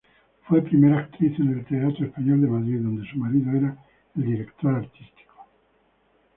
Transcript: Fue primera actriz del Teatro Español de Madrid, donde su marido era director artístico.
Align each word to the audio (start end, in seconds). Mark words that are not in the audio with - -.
Fue 0.47 0.63
primera 0.63 0.97
actriz 1.01 1.37
del 1.37 1.63
Teatro 1.63 2.07
Español 2.07 2.41
de 2.41 2.47
Madrid, 2.47 2.79
donde 2.79 3.07
su 3.07 3.19
marido 3.19 3.51
era 3.51 3.77
director 4.15 4.73
artístico. 4.73 5.47